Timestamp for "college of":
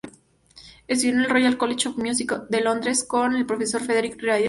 1.59-1.97